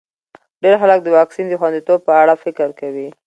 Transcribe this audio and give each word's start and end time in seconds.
ډېر 0.63 0.75
خلک 0.81 0.99
د 1.03 1.07
واکسین 1.17 1.45
د 1.49 1.53
خونديتوب 1.59 1.99
په 2.07 2.13
اړه 2.21 2.33
فکر 2.43 2.69
کوي. 2.79 3.07